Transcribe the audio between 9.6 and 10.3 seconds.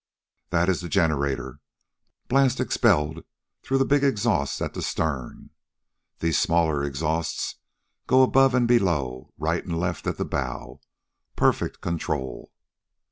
and left at the